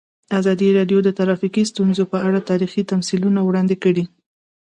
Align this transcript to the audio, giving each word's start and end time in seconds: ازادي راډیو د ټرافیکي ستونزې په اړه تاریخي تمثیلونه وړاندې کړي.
ازادي 0.39 0.69
راډیو 0.77 0.99
د 1.03 1.09
ټرافیکي 1.17 1.63
ستونزې 1.71 2.03
په 2.11 2.17
اړه 2.27 2.39
تاریخي 2.49 2.81
تمثیلونه 2.91 3.39
وړاندې 3.43 3.75
کړي. 3.83 4.03